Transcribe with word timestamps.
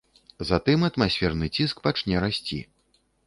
Затым 0.49 0.79
атмасферны 0.87 1.49
ціск 1.59 1.83
пачне 1.87 2.15
расці. 2.27 2.59